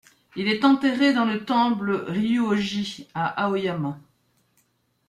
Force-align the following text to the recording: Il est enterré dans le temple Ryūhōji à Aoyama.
Il 0.35 0.47
est 0.47 0.65
enterré 0.65 1.13
dans 1.13 1.25
le 1.25 1.45
temple 1.45 2.05
Ryūhōji 2.07 3.05
à 3.13 3.43
Aoyama. 3.45 3.99